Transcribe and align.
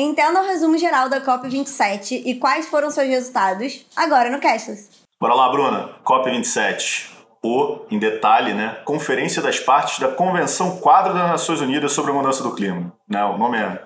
Entenda 0.00 0.40
o 0.40 0.46
resumo 0.46 0.78
geral 0.78 1.10
da 1.10 1.20
COP27 1.20 2.22
e 2.24 2.34
quais 2.36 2.66
foram 2.66 2.90
seus 2.90 3.06
resultados 3.06 3.84
agora 3.94 4.30
no 4.30 4.40
Cashless. 4.40 4.88
Bora 5.20 5.34
lá, 5.34 5.50
Bruna. 5.50 5.90
COP27. 6.02 7.10
O, 7.42 7.80
em 7.90 7.98
detalhe, 7.98 8.54
né, 8.54 8.78
Conferência 8.84 9.42
das 9.42 9.60
Partes 9.60 9.98
da 9.98 10.08
Convenção 10.08 10.78
Quadro 10.78 11.12
das 11.12 11.28
Nações 11.28 11.60
Unidas 11.60 11.92
sobre 11.92 12.12
a 12.12 12.14
Mudança 12.14 12.42
do 12.42 12.54
Clima. 12.54 12.90
O 13.10 13.36
nome 13.36 13.58
é 13.58 13.82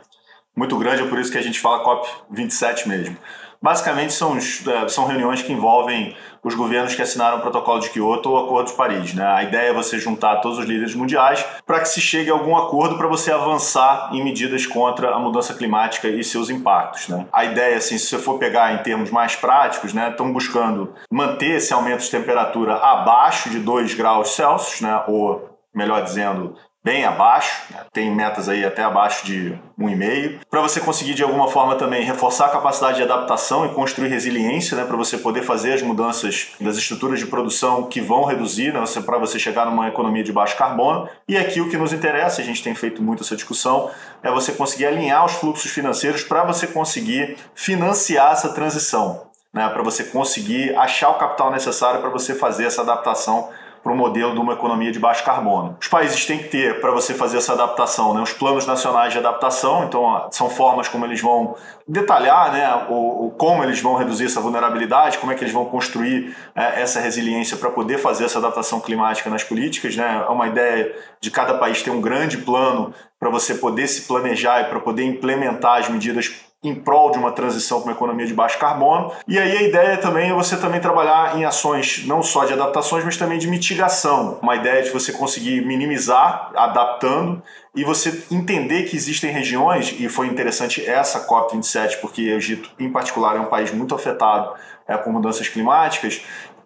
muito 0.56 0.78
grande, 0.78 1.02
é 1.02 1.06
por 1.08 1.18
isso 1.18 1.32
que 1.32 1.38
a 1.38 1.42
gente 1.42 1.58
fala 1.58 1.84
COP27 1.84 2.86
mesmo. 2.86 3.16
Basicamente, 3.60 4.12
são, 4.12 4.36
é, 4.36 4.88
são 4.88 5.06
reuniões 5.06 5.42
que 5.42 5.52
envolvem 5.52 6.16
os 6.44 6.54
governos 6.54 6.94
que 6.94 7.00
assinaram 7.00 7.38
o 7.38 7.40
Protocolo 7.40 7.80
de 7.80 7.88
Kyoto 7.88 8.28
ou 8.28 8.36
o 8.36 8.44
Acordo 8.44 8.68
de 8.68 8.76
Paris. 8.76 9.14
Né? 9.14 9.26
A 9.26 9.42
ideia 9.42 9.70
é 9.70 9.72
você 9.72 9.98
juntar 9.98 10.36
todos 10.36 10.58
os 10.58 10.66
líderes 10.66 10.94
mundiais 10.94 11.44
para 11.66 11.80
que 11.80 11.88
se 11.88 12.00
chegue 12.00 12.30
a 12.30 12.34
algum 12.34 12.54
acordo 12.56 12.98
para 12.98 13.08
você 13.08 13.32
avançar 13.32 14.10
em 14.12 14.22
medidas 14.22 14.66
contra 14.66 15.14
a 15.14 15.18
mudança 15.18 15.54
climática 15.54 16.06
e 16.06 16.22
seus 16.22 16.50
impactos. 16.50 17.08
Né? 17.08 17.26
A 17.32 17.44
ideia, 17.44 17.78
assim, 17.78 17.96
se 17.96 18.06
você 18.06 18.18
for 18.18 18.38
pegar 18.38 18.74
em 18.74 18.82
termos 18.82 19.10
mais 19.10 19.34
práticos, 19.34 19.94
né, 19.94 20.10
estão 20.10 20.30
buscando 20.32 20.92
manter 21.10 21.56
esse 21.56 21.72
aumento 21.72 22.02
de 22.02 22.10
temperatura 22.10 22.74
abaixo 22.74 23.48
de 23.48 23.58
2 23.58 23.94
graus 23.94 24.34
Celsius, 24.34 24.82
né, 24.82 25.02
ou 25.08 25.54
melhor 25.74 26.02
dizendo, 26.02 26.54
bem 26.84 27.06
abaixo, 27.06 27.62
né? 27.70 27.80
tem 27.90 28.14
metas 28.14 28.46
aí 28.46 28.62
até 28.62 28.82
abaixo 28.84 29.24
de 29.24 29.58
1,5, 29.80 30.40
para 30.50 30.60
você 30.60 30.80
conseguir 30.80 31.14
de 31.14 31.22
alguma 31.22 31.48
forma 31.48 31.76
também 31.76 32.04
reforçar 32.04 32.46
a 32.46 32.48
capacidade 32.50 32.98
de 32.98 33.02
adaptação 33.02 33.64
e 33.64 33.70
construir 33.70 34.08
resiliência, 34.08 34.76
né, 34.76 34.84
para 34.84 34.96
você 34.96 35.16
poder 35.16 35.42
fazer 35.42 35.72
as 35.72 35.80
mudanças 35.80 36.50
das 36.60 36.76
estruturas 36.76 37.18
de 37.18 37.26
produção 37.26 37.84
que 37.84 38.02
vão 38.02 38.24
reduzir, 38.24 38.74
né, 38.74 38.84
para 39.06 39.16
você 39.16 39.38
chegar 39.38 39.64
numa 39.64 39.88
economia 39.88 40.22
de 40.22 40.30
baixo 40.30 40.58
carbono. 40.58 41.08
E 41.26 41.38
aqui 41.38 41.58
o 41.58 41.70
que 41.70 41.78
nos 41.78 41.94
interessa, 41.94 42.42
a 42.42 42.44
gente 42.44 42.62
tem 42.62 42.74
feito 42.74 43.02
muito 43.02 43.22
essa 43.22 43.34
discussão, 43.34 43.90
é 44.22 44.30
você 44.30 44.52
conseguir 44.52 44.84
alinhar 44.84 45.24
os 45.24 45.32
fluxos 45.32 45.70
financeiros 45.70 46.22
para 46.22 46.44
você 46.44 46.66
conseguir 46.66 47.38
financiar 47.54 48.32
essa 48.32 48.50
transição, 48.50 49.22
né, 49.54 49.66
para 49.70 49.82
você 49.82 50.04
conseguir 50.04 50.76
achar 50.76 51.08
o 51.08 51.14
capital 51.14 51.50
necessário 51.50 52.02
para 52.02 52.10
você 52.10 52.34
fazer 52.34 52.66
essa 52.66 52.82
adaptação 52.82 53.48
para 53.84 53.92
o 53.92 53.96
modelo 53.96 54.32
de 54.32 54.40
uma 54.40 54.54
economia 54.54 54.90
de 54.90 54.98
baixo 54.98 55.22
carbono. 55.22 55.76
Os 55.78 55.88
países 55.88 56.24
têm 56.24 56.38
que 56.38 56.48
ter, 56.48 56.80
para 56.80 56.90
você 56.90 57.12
fazer 57.12 57.36
essa 57.36 57.52
adaptação, 57.52 58.14
né, 58.14 58.22
os 58.22 58.32
planos 58.32 58.66
nacionais 58.66 59.12
de 59.12 59.18
adaptação, 59.18 59.84
então 59.84 60.26
são 60.30 60.48
formas 60.48 60.88
como 60.88 61.04
eles 61.04 61.20
vão 61.20 61.54
detalhar 61.86 62.50
né, 62.50 62.86
o, 62.88 63.26
o 63.26 63.30
como 63.32 63.62
eles 63.62 63.80
vão 63.82 63.94
reduzir 63.94 64.24
essa 64.24 64.40
vulnerabilidade, 64.40 65.18
como 65.18 65.32
é 65.32 65.34
que 65.34 65.44
eles 65.44 65.52
vão 65.52 65.66
construir 65.66 66.34
é, 66.54 66.80
essa 66.80 66.98
resiliência 66.98 67.58
para 67.58 67.68
poder 67.68 67.98
fazer 67.98 68.24
essa 68.24 68.38
adaptação 68.38 68.80
climática 68.80 69.28
nas 69.28 69.44
políticas. 69.44 69.94
Né? 69.94 70.24
É 70.26 70.30
uma 70.30 70.46
ideia 70.46 70.94
de 71.20 71.30
cada 71.30 71.52
país 71.52 71.82
ter 71.82 71.90
um 71.90 72.00
grande 72.00 72.38
plano 72.38 72.94
para 73.24 73.30
você 73.30 73.54
poder 73.54 73.88
se 73.88 74.02
planejar 74.02 74.60
e 74.60 74.64
para 74.64 74.78
poder 74.78 75.02
implementar 75.02 75.78
as 75.78 75.88
medidas 75.88 76.30
em 76.62 76.74
prol 76.74 77.10
de 77.10 77.16
uma 77.16 77.32
transição 77.32 77.80
para 77.80 77.88
uma 77.88 77.96
economia 77.96 78.26
de 78.26 78.34
baixo 78.34 78.58
carbono. 78.58 79.12
E 79.26 79.38
aí 79.38 79.56
a 79.56 79.62
ideia 79.62 79.96
também 79.96 80.28
é 80.28 80.34
você 80.34 80.58
também 80.58 80.78
trabalhar 80.78 81.38
em 81.38 81.44
ações 81.46 82.04
não 82.06 82.22
só 82.22 82.44
de 82.44 82.52
adaptações, 82.52 83.02
mas 83.02 83.16
também 83.16 83.38
de 83.38 83.46
mitigação. 83.46 84.38
Uma 84.42 84.56
ideia 84.56 84.82
de 84.82 84.90
você 84.90 85.10
conseguir 85.10 85.64
minimizar 85.64 86.50
adaptando 86.54 87.42
e 87.74 87.82
você 87.82 88.26
entender 88.30 88.82
que 88.82 88.94
existem 88.94 89.30
regiões, 89.30 89.94
e 89.98 90.06
foi 90.06 90.26
interessante 90.26 90.84
essa 90.84 91.26
COP27, 91.26 92.00
porque 92.02 92.30
o 92.30 92.36
Egito, 92.36 92.72
em 92.78 92.92
particular, 92.92 93.36
é 93.36 93.40
um 93.40 93.46
país 93.46 93.72
muito 93.72 93.94
afetado 93.94 94.52
é, 94.86 94.98
por 94.98 95.10
mudanças 95.10 95.48
climáticas, 95.48 96.20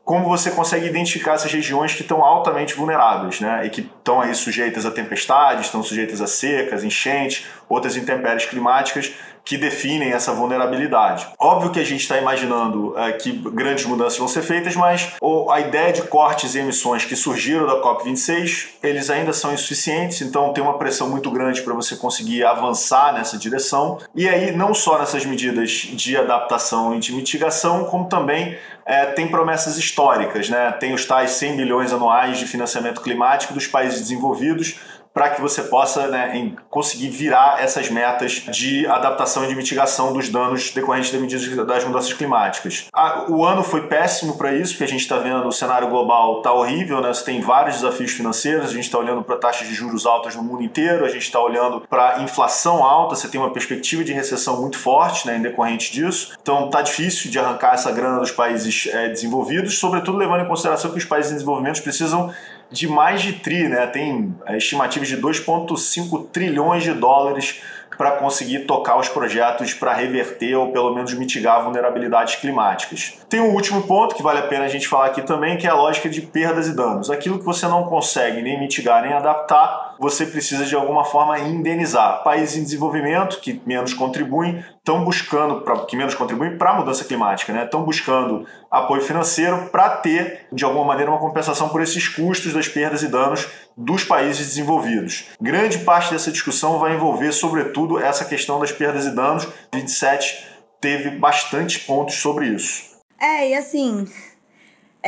como 0.08 0.24
você 0.24 0.50
consegue 0.50 0.86
identificar 0.86 1.34
essas 1.34 1.52
regiões 1.52 1.92
que 1.92 2.00
estão 2.00 2.24
altamente 2.24 2.72
vulneráveis, 2.72 3.40
né? 3.40 3.66
E 3.66 3.68
que 3.68 3.82
estão 3.82 4.22
aí 4.22 4.34
sujeitas 4.34 4.86
a 4.86 4.90
tempestades, 4.90 5.66
estão 5.66 5.82
sujeitas 5.82 6.22
a 6.22 6.26
secas, 6.26 6.82
enchentes, 6.82 7.44
outras 7.68 7.96
intempéries 7.96 8.46
climáticas 8.46 9.12
que 9.48 9.56
definem 9.56 10.12
essa 10.12 10.30
vulnerabilidade. 10.32 11.26
Óbvio 11.38 11.70
que 11.70 11.80
a 11.80 11.84
gente 11.84 12.02
está 12.02 12.18
imaginando 12.18 12.92
é, 12.98 13.12
que 13.12 13.32
grandes 13.32 13.86
mudanças 13.86 14.18
vão 14.18 14.28
ser 14.28 14.42
feitas, 14.42 14.76
mas 14.76 15.14
a 15.50 15.60
ideia 15.60 15.90
de 15.90 16.02
cortes 16.02 16.54
e 16.54 16.58
emissões 16.58 17.06
que 17.06 17.16
surgiram 17.16 17.66
da 17.66 17.80
COP26, 17.80 18.66
eles 18.82 19.08
ainda 19.08 19.32
são 19.32 19.50
insuficientes, 19.50 20.20
então 20.20 20.52
tem 20.52 20.62
uma 20.62 20.76
pressão 20.76 21.08
muito 21.08 21.30
grande 21.30 21.62
para 21.62 21.72
você 21.72 21.96
conseguir 21.96 22.44
avançar 22.44 23.14
nessa 23.14 23.38
direção. 23.38 23.98
E 24.14 24.28
aí, 24.28 24.54
não 24.54 24.74
só 24.74 24.98
nessas 24.98 25.24
medidas 25.24 25.70
de 25.70 26.14
adaptação 26.14 26.94
e 26.94 26.98
de 26.98 27.14
mitigação, 27.14 27.84
como 27.84 28.06
também 28.06 28.58
é, 28.84 29.06
tem 29.06 29.28
promessas 29.28 29.78
históricas, 29.78 30.48
né? 30.48 30.72
Tem 30.72 30.94
os 30.94 31.04
tais 31.04 31.32
100 31.32 31.56
bilhões 31.56 31.92
anuais 31.92 32.38
de 32.38 32.46
financiamento 32.46 33.00
climático 33.00 33.52
dos 33.52 33.66
países 33.66 34.00
desenvolvidos 34.00 34.78
para 35.18 35.30
que 35.30 35.40
você 35.40 35.64
possa 35.64 36.06
né, 36.06 36.52
conseguir 36.70 37.08
virar 37.08 37.60
essas 37.60 37.90
metas 37.90 38.44
de 38.52 38.86
adaptação 38.86 39.44
e 39.44 39.48
de 39.48 39.56
mitigação 39.56 40.12
dos 40.12 40.28
danos 40.28 40.70
decorrentes 40.70 41.10
das 41.10 41.20
medidas 41.20 41.66
das 41.66 41.82
mudanças 41.82 42.12
climáticas. 42.12 42.86
O 43.28 43.44
ano 43.44 43.64
foi 43.64 43.88
péssimo 43.88 44.38
para 44.38 44.54
isso, 44.54 44.74
porque 44.74 44.84
a 44.84 44.88
gente 44.88 45.00
está 45.00 45.18
vendo 45.18 45.48
o 45.48 45.50
cenário 45.50 45.88
global 45.88 46.36
está 46.36 46.52
horrível, 46.52 47.00
né? 47.00 47.12
você 47.12 47.24
tem 47.24 47.40
vários 47.40 47.80
desafios 47.80 48.12
financeiros, 48.12 48.70
a 48.70 48.72
gente 48.72 48.84
está 48.84 48.96
olhando 48.96 49.24
para 49.24 49.34
taxas 49.34 49.66
de 49.66 49.74
juros 49.74 50.06
altas 50.06 50.36
no 50.36 50.42
mundo 50.44 50.62
inteiro, 50.62 51.04
a 51.04 51.08
gente 51.08 51.22
está 51.22 51.40
olhando 51.40 51.80
para 51.90 52.22
inflação 52.22 52.84
alta, 52.84 53.16
você 53.16 53.26
tem 53.26 53.40
uma 53.40 53.52
perspectiva 53.52 54.04
de 54.04 54.12
recessão 54.12 54.60
muito 54.60 54.78
forte 54.78 55.26
né, 55.26 55.36
em 55.36 55.42
decorrente 55.42 55.90
disso. 55.90 56.32
Então 56.40 56.66
está 56.66 56.80
difícil 56.80 57.28
de 57.28 57.40
arrancar 57.40 57.74
essa 57.74 57.90
grana 57.90 58.20
dos 58.20 58.30
países 58.30 58.88
é, 58.92 59.08
desenvolvidos, 59.08 59.80
sobretudo 59.80 60.16
levando 60.16 60.44
em 60.44 60.46
consideração 60.46 60.92
que 60.92 60.98
os 60.98 61.04
países 61.04 61.32
em 61.32 61.34
desenvolvimento 61.34 61.82
precisam 61.82 62.32
de 62.70 62.86
mais 62.86 63.22
de 63.22 63.34
tri, 63.34 63.68
né? 63.68 63.86
Tem 63.86 64.34
é, 64.46 64.56
estimativas 64.56 65.08
de 65.08 65.16
2,5 65.16 66.26
trilhões 66.30 66.82
de 66.82 66.92
dólares 66.92 67.62
para 67.96 68.12
conseguir 68.12 68.60
tocar 68.60 68.96
os 68.96 69.08
projetos 69.08 69.74
para 69.74 69.92
reverter 69.92 70.54
ou 70.54 70.70
pelo 70.70 70.94
menos 70.94 71.12
mitigar 71.14 71.64
vulnerabilidades 71.64 72.36
climáticas. 72.36 73.18
Tem 73.28 73.40
um 73.40 73.52
último 73.52 73.82
ponto 73.82 74.14
que 74.14 74.22
vale 74.22 74.38
a 74.38 74.42
pena 74.42 74.66
a 74.66 74.68
gente 74.68 74.86
falar 74.86 75.06
aqui 75.06 75.20
também, 75.22 75.56
que 75.56 75.66
é 75.66 75.70
a 75.70 75.74
lógica 75.74 76.08
de 76.08 76.22
perdas 76.22 76.68
e 76.68 76.76
danos. 76.76 77.10
Aquilo 77.10 77.40
que 77.40 77.44
você 77.44 77.66
não 77.66 77.84
consegue 77.84 78.40
nem 78.40 78.58
mitigar 78.60 79.02
nem 79.02 79.12
adaptar, 79.12 79.87
você 79.98 80.26
precisa 80.26 80.64
de 80.64 80.74
alguma 80.74 81.04
forma 81.04 81.38
indenizar. 81.38 82.22
Países 82.22 82.56
em 82.56 82.62
desenvolvimento 82.62 83.40
que 83.40 83.60
menos 83.66 83.92
contribuem 83.92 84.64
estão 84.76 85.04
buscando, 85.04 85.62
pra, 85.62 85.84
que 85.84 85.96
menos 85.96 86.14
contribuem 86.14 86.56
para 86.56 86.70
a 86.70 86.74
mudança 86.74 87.04
climática, 87.04 87.52
né? 87.52 87.64
estão 87.64 87.82
buscando 87.82 88.46
apoio 88.70 89.02
financeiro 89.02 89.68
para 89.70 89.90
ter, 89.90 90.46
de 90.52 90.64
alguma 90.64 90.84
maneira, 90.84 91.10
uma 91.10 91.20
compensação 91.20 91.68
por 91.68 91.82
esses 91.82 92.08
custos 92.08 92.52
das 92.52 92.68
perdas 92.68 93.02
e 93.02 93.08
danos 93.08 93.48
dos 93.76 94.04
países 94.04 94.46
desenvolvidos. 94.46 95.26
Grande 95.40 95.78
parte 95.78 96.12
dessa 96.12 96.30
discussão 96.30 96.78
vai 96.78 96.94
envolver, 96.94 97.32
sobretudo, 97.32 97.98
essa 97.98 98.24
questão 98.24 98.60
das 98.60 98.72
perdas 98.72 99.06
e 99.06 99.14
danos. 99.14 99.46
27 99.74 100.46
teve 100.80 101.10
bastante 101.10 101.80
pontos 101.80 102.14
sobre 102.16 102.46
isso. 102.48 102.88
É, 103.20 103.48
e 103.50 103.54
assim, 103.54 104.06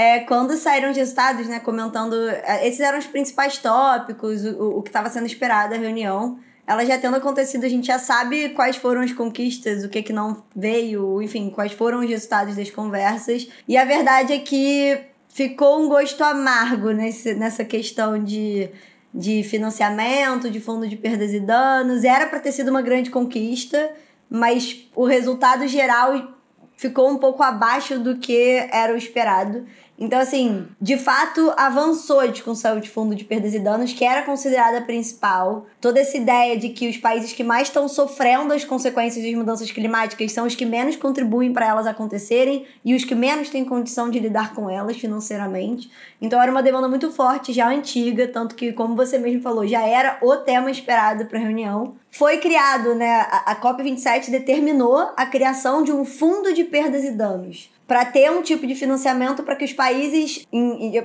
é, 0.01 0.21
quando 0.21 0.57
saíram 0.57 0.91
os 0.91 0.97
resultados, 0.97 1.47
né, 1.47 1.61
comentando, 1.61 2.15
é, 2.27 2.67
esses 2.67 2.81
eram 2.81 2.99
os 2.99 3.07
principais 3.07 3.59
tópicos, 3.59 4.47
o, 4.47 4.79
o 4.79 4.83
que 4.83 4.89
estava 4.89 5.11
sendo 5.11 5.27
esperado 5.27 5.75
da 5.75 5.77
reunião. 5.77 6.39
Ela 6.67 6.87
já 6.87 6.97
tendo 6.97 7.17
acontecido, 7.17 7.67
a 7.67 7.69
gente 7.69 7.89
já 7.89 7.99
sabe 7.99 8.49
quais 8.51 8.77
foram 8.77 9.03
as 9.03 9.13
conquistas, 9.13 9.85
o 9.85 9.91
que 9.91 10.03
que 10.03 10.11
não 10.11 10.43
veio, 10.57 11.21
enfim, 11.21 11.51
quais 11.51 11.73
foram 11.73 12.01
os 12.01 12.09
resultados 12.09 12.57
das 12.57 12.71
conversas. 12.71 13.47
E 13.69 13.77
a 13.77 13.85
verdade 13.85 14.33
é 14.33 14.39
que 14.39 14.99
ficou 15.29 15.85
um 15.85 15.87
gosto 15.87 16.25
amargo 16.25 16.93
nesse, 16.93 17.35
nessa 17.35 17.63
questão 17.63 18.25
de, 18.25 18.71
de 19.13 19.43
financiamento, 19.43 20.49
de 20.49 20.61
fundo 20.61 20.89
de 20.89 20.97
perdas 20.97 21.35
e 21.35 21.41
danos. 21.41 22.05
Era 22.05 22.27
para 22.27 22.41
ter 22.41 22.53
sido 22.53 22.71
uma 22.71 22.81
grande 22.81 23.11
conquista, 23.11 23.93
mas 24.31 24.89
o 24.97 25.05
resultado 25.05 25.69
geral 25.69 26.41
ficou 26.81 27.11
um 27.11 27.19
pouco 27.19 27.43
abaixo 27.43 27.99
do 27.99 28.17
que 28.17 28.67
era 28.73 28.95
o 28.95 28.97
esperado. 28.97 29.67
Então, 30.01 30.19
assim, 30.19 30.67
de 30.81 30.97
fato, 30.97 31.53
avançou 31.59 32.21
a 32.21 32.27
discussão 32.27 32.81
de 32.81 32.89
fundo 32.89 33.15
de 33.15 33.23
perdas 33.23 33.53
e 33.53 33.59
danos, 33.59 33.93
que 33.93 34.03
era 34.03 34.23
considerada 34.23 34.79
a 34.79 34.81
principal. 34.81 35.67
Toda 35.79 36.01
essa 36.01 36.17
ideia 36.17 36.57
de 36.59 36.71
que 36.71 36.89
os 36.89 36.97
países 36.97 37.35
que 37.35 37.45
mais 37.45 37.69
estão 37.69 37.87
sofrendo 37.87 38.55
as 38.55 38.65
consequências 38.65 39.23
das 39.23 39.35
mudanças 39.35 39.71
climáticas 39.71 40.33
são 40.33 40.47
os 40.47 40.55
que 40.55 40.65
menos 40.65 40.97
contribuem 40.97 41.53
para 41.53 41.67
elas 41.67 41.87
acontecerem 41.87 42.65
e 42.83 42.95
os 42.95 43.05
que 43.05 43.15
menos 43.15 43.51
têm 43.51 43.63
condição 43.63 44.09
de 44.09 44.19
lidar 44.19 44.55
com 44.55 44.71
elas 44.71 44.97
financeiramente. 44.97 45.91
Então, 46.19 46.41
era 46.41 46.51
uma 46.51 46.63
demanda 46.63 46.89
muito 46.89 47.13
forte, 47.13 47.53
já 47.53 47.69
antiga, 47.69 48.27
tanto 48.27 48.55
que, 48.55 48.73
como 48.73 48.97
você 48.97 49.19
mesmo 49.19 49.43
falou, 49.43 49.67
já 49.67 49.87
era 49.87 50.19
o 50.23 50.35
tema 50.39 50.71
esperado 50.71 51.27
para 51.27 51.39
a 51.39 51.43
reunião. 51.43 51.95
Foi 52.11 52.39
criado, 52.39 52.95
né? 52.95 53.27
A, 53.31 53.53
a 53.53 53.61
COP27 53.61 54.31
determinou 54.31 55.11
a 55.15 55.27
criação 55.27 55.83
de 55.83 55.93
um 55.93 56.07
fundo 56.07 56.55
de 56.55 56.65
perdas 56.65 57.05
e 57.05 57.11
danos 57.11 57.69
para 57.91 58.05
ter 58.05 58.31
um 58.31 58.41
tipo 58.41 58.69
de 58.69 58.77
financiamento 58.77 59.43
para 59.43 59.57
que 59.57 59.65
os 59.65 59.73
países, 59.73 60.47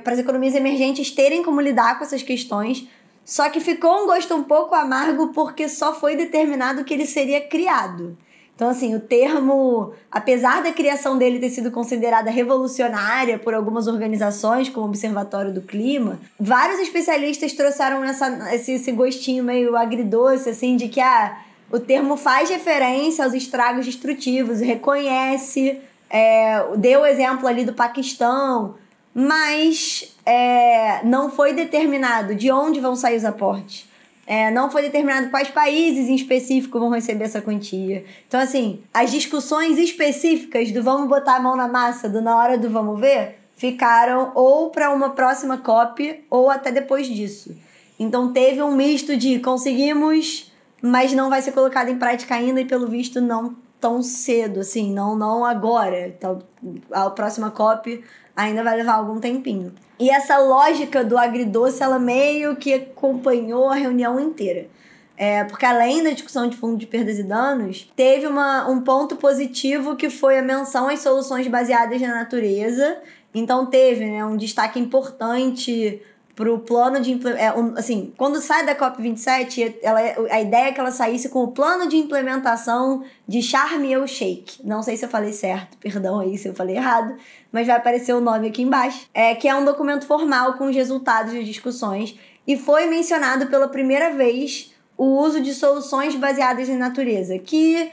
para 0.04 0.12
as 0.12 0.20
economias 0.20 0.54
emergentes 0.54 1.10
terem 1.10 1.42
como 1.42 1.60
lidar 1.60 1.98
com 1.98 2.04
essas 2.04 2.22
questões. 2.22 2.86
Só 3.24 3.50
que 3.50 3.58
ficou 3.58 4.04
um 4.04 4.06
gosto 4.06 4.32
um 4.36 4.44
pouco 4.44 4.72
amargo 4.72 5.32
porque 5.32 5.68
só 5.68 5.92
foi 5.92 6.14
determinado 6.14 6.84
que 6.84 6.94
ele 6.94 7.04
seria 7.04 7.40
criado. 7.40 8.16
Então, 8.54 8.68
assim, 8.68 8.94
o 8.94 9.00
termo, 9.00 9.94
apesar 10.08 10.62
da 10.62 10.70
criação 10.70 11.18
dele 11.18 11.40
ter 11.40 11.50
sido 11.50 11.72
considerada 11.72 12.30
revolucionária 12.30 13.36
por 13.36 13.52
algumas 13.52 13.88
organizações, 13.88 14.68
como 14.68 14.86
o 14.86 14.88
Observatório 14.88 15.52
do 15.52 15.62
Clima, 15.62 16.20
vários 16.38 16.78
especialistas 16.78 17.52
trouxeram 17.52 18.04
essa, 18.04 18.54
esse, 18.54 18.74
esse 18.74 18.92
gostinho 18.92 19.42
meio 19.42 19.76
agridoce, 19.76 20.50
assim, 20.50 20.76
de 20.76 20.86
que, 20.86 21.00
ah, 21.00 21.36
o 21.68 21.80
termo 21.80 22.16
faz 22.16 22.48
referência 22.48 23.24
aos 23.24 23.34
estragos 23.34 23.84
destrutivos, 23.84 24.60
reconhece, 24.60 25.80
é, 26.10 26.76
deu 26.76 27.00
o 27.00 27.06
exemplo 27.06 27.46
ali 27.46 27.64
do 27.64 27.72
Paquistão, 27.72 28.76
mas 29.14 30.14
é, 30.24 31.04
não 31.04 31.30
foi 31.30 31.52
determinado 31.52 32.34
de 32.34 32.50
onde 32.50 32.80
vão 32.80 32.94
sair 32.94 33.16
os 33.16 33.24
aportes. 33.24 33.88
É, 34.26 34.50
não 34.50 34.68
foi 34.70 34.82
determinado 34.82 35.30
quais 35.30 35.48
países 35.48 36.08
em 36.08 36.16
específico 36.16 36.80
vão 36.80 36.90
receber 36.90 37.24
essa 37.24 37.40
quantia. 37.40 38.04
Então, 38.26 38.40
assim, 38.40 38.82
as 38.92 39.10
discussões 39.10 39.78
específicas 39.78 40.72
do 40.72 40.82
vamos 40.82 41.08
botar 41.08 41.36
a 41.36 41.40
mão 41.40 41.54
na 41.54 41.68
massa, 41.68 42.08
do 42.08 42.20
na 42.20 42.36
hora 42.36 42.58
do 42.58 42.68
vamos 42.68 43.00
ver, 43.00 43.38
ficaram 43.56 44.32
ou 44.34 44.70
para 44.70 44.90
uma 44.90 45.10
próxima 45.10 45.58
COP 45.58 46.24
ou 46.28 46.50
até 46.50 46.72
depois 46.72 47.06
disso. 47.06 47.56
Então, 47.98 48.32
teve 48.32 48.60
um 48.62 48.74
misto 48.74 49.16
de 49.16 49.38
conseguimos, 49.38 50.52
mas 50.82 51.12
não 51.12 51.30
vai 51.30 51.40
ser 51.40 51.52
colocado 51.52 51.88
em 51.88 51.96
prática 51.96 52.34
ainda 52.34 52.60
e, 52.60 52.64
pelo 52.64 52.88
visto, 52.88 53.20
não 53.20 53.54
tão 53.80 54.02
cedo, 54.02 54.60
assim, 54.60 54.92
não, 54.92 55.16
não 55.16 55.44
agora. 55.44 56.08
Então, 56.08 56.40
a 56.90 57.10
próxima 57.10 57.50
COP 57.50 58.02
ainda 58.34 58.62
vai 58.62 58.76
levar 58.76 58.94
algum 58.94 59.18
tempinho. 59.18 59.72
E 59.98 60.10
essa 60.10 60.38
lógica 60.38 61.02
do 61.02 61.16
agridoce, 61.16 61.82
ela 61.82 61.98
meio 61.98 62.56
que 62.56 62.74
acompanhou 62.74 63.68
a 63.68 63.74
reunião 63.74 64.20
inteira. 64.20 64.68
É, 65.16 65.44
porque 65.44 65.64
além 65.64 66.02
da 66.02 66.10
discussão 66.10 66.46
de 66.46 66.56
fundo 66.56 66.76
de 66.76 66.86
perdas 66.86 67.18
e 67.18 67.22
danos, 67.22 67.90
teve 67.96 68.26
uma, 68.26 68.68
um 68.68 68.82
ponto 68.82 69.16
positivo 69.16 69.96
que 69.96 70.10
foi 70.10 70.38
a 70.38 70.42
menção 70.42 70.88
às 70.88 71.00
soluções 71.00 71.48
baseadas 71.48 72.00
na 72.02 72.08
natureza. 72.08 72.98
Então 73.34 73.64
teve 73.64 74.04
né, 74.04 74.24
um 74.24 74.36
destaque 74.36 74.78
importante 74.78 76.02
pro 76.36 76.58
plano 76.58 77.00
de 77.00 77.18
é, 77.28 77.48
assim, 77.76 78.12
quando 78.14 78.42
sai 78.42 78.66
da 78.66 78.76
COP27, 78.76 79.76
ela, 79.82 80.00
a 80.30 80.40
ideia 80.40 80.66
é 80.66 80.72
que 80.72 80.78
ela 80.78 80.92
saísse 80.92 81.30
com 81.30 81.42
o 81.42 81.48
plano 81.48 81.88
de 81.88 81.96
implementação 81.96 83.02
de 83.26 83.40
Sharm 83.40 83.82
el 83.86 84.06
Sheikh. 84.06 84.60
Não 84.62 84.82
sei 84.82 84.98
se 84.98 85.06
eu 85.06 85.08
falei 85.08 85.32
certo, 85.32 85.78
perdão 85.80 86.20
aí 86.20 86.36
se 86.36 86.46
eu 86.46 86.54
falei 86.54 86.76
errado, 86.76 87.16
mas 87.50 87.66
vai 87.66 87.74
aparecer 87.74 88.12
o 88.12 88.20
nome 88.20 88.48
aqui 88.48 88.62
embaixo. 88.62 89.08
É 89.14 89.34
que 89.34 89.48
é 89.48 89.54
um 89.54 89.64
documento 89.64 90.06
formal 90.06 90.52
com 90.52 90.66
os 90.66 90.76
resultados 90.76 91.32
das 91.32 91.46
discussões 91.46 92.18
e 92.46 92.54
foi 92.54 92.84
mencionado 92.86 93.46
pela 93.46 93.66
primeira 93.66 94.10
vez 94.10 94.74
o 94.96 95.18
uso 95.18 95.40
de 95.40 95.54
soluções 95.54 96.14
baseadas 96.14 96.68
em 96.68 96.76
natureza, 96.76 97.38
que 97.38 97.90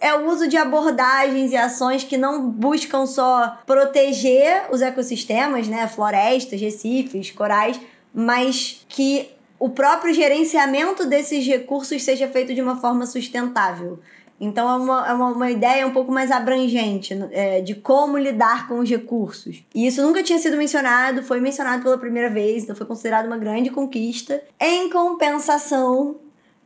é 0.00 0.14
o 0.14 0.28
uso 0.28 0.46
de 0.46 0.56
abordagens 0.56 1.52
e 1.52 1.56
ações 1.56 2.04
que 2.04 2.16
não 2.16 2.48
buscam 2.48 3.06
só 3.06 3.58
proteger 3.66 4.64
os 4.70 4.82
ecossistemas, 4.82 5.66
né, 5.68 5.88
florestas, 5.88 6.60
recifes, 6.60 7.30
corais, 7.30 7.80
mas 8.14 8.84
que 8.88 9.30
o 9.58 9.70
próprio 9.70 10.12
gerenciamento 10.12 11.06
desses 11.06 11.46
recursos 11.46 12.02
seja 12.02 12.28
feito 12.28 12.54
de 12.54 12.60
uma 12.60 12.76
forma 12.76 13.06
sustentável. 13.06 13.98
Então 14.40 14.68
é 14.68 14.74
uma, 14.74 15.08
é 15.08 15.12
uma, 15.12 15.28
uma 15.28 15.50
ideia 15.52 15.86
um 15.86 15.92
pouco 15.92 16.10
mais 16.10 16.32
abrangente 16.32 17.16
é, 17.30 17.60
de 17.60 17.76
como 17.76 18.18
lidar 18.18 18.66
com 18.66 18.80
os 18.80 18.90
recursos. 18.90 19.62
E 19.72 19.86
isso 19.86 20.02
nunca 20.02 20.20
tinha 20.20 20.38
sido 20.40 20.56
mencionado, 20.56 21.22
foi 21.22 21.40
mencionado 21.40 21.80
pela 21.80 21.96
primeira 21.96 22.28
vez, 22.28 22.64
então 22.64 22.74
foi 22.74 22.84
considerado 22.84 23.26
uma 23.26 23.38
grande 23.38 23.70
conquista. 23.70 24.42
Em 24.60 24.90
compensação, 24.90 26.16